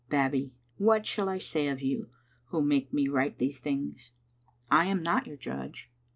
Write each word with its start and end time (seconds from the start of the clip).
Babbie, 0.09 0.51
what 0.77 1.05
shall 1.05 1.29
I 1.29 1.37
say 1.37 1.67
of 1.67 1.79
you 1.83 2.09
who 2.45 2.63
make 2.63 2.91
me 2.91 3.07
write 3.07 3.37
these 3.37 3.59
things? 3.59 4.13
I 4.71 4.85
am 4.87 5.03
not 5.03 5.27
your 5.27 5.37
judge. 5.37 5.91